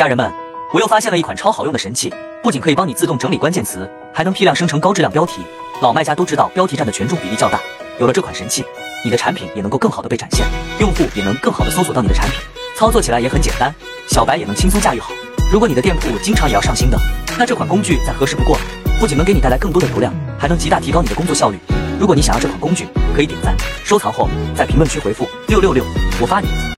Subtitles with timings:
[0.00, 0.32] 家人们
[0.72, 2.10] 我又发现了一款超好用的神器
[2.42, 5.42] 不仅可以帮你自动整理关键词还能批量生成高质量标题
[5.82, 7.60] 老卖家都知道标题占的权重比例较大。
[7.98, 8.64] 有了这款神器
[9.04, 10.46] 你的产品也能够更好的被展现
[10.78, 12.40] 用户也能更好的搜索到你的产品。
[12.78, 13.70] 操作起来也很简单
[14.08, 15.12] 小白也能轻松驾驭好。
[15.52, 16.98] 如果你的店铺经常也要上新的
[17.38, 18.62] 那这款工具再合适不过了
[18.98, 21.58] 不仅能给你带来更多的流量还能极大提高你的工作效率。
[22.00, 23.54] 如果你想要这款工具可以点赞
[23.84, 25.84] 收藏后在评论区回复六六六
[26.22, 26.60] 我发你。